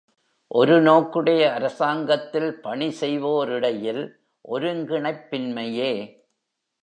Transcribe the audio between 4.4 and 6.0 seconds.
ஒருங்கிணைப்பின்மையே.